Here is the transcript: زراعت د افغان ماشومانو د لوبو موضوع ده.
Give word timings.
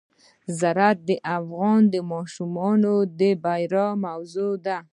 زراعت 0.59 0.99
د 1.07 1.11
افغان 1.37 1.83
ماشومانو 2.13 2.93
د 3.19 3.21
لوبو 3.45 3.83
موضوع 4.05 4.53
ده. 4.65 4.77